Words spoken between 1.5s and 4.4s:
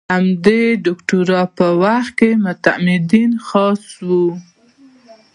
په وخت کې معتمدین خاص وو.